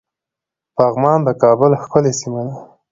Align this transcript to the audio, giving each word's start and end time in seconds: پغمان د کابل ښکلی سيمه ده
پغمان 0.75 1.19
د 1.27 1.29
کابل 1.43 1.71
ښکلی 1.81 2.11
سيمه 2.19 2.41
ده 2.47 2.55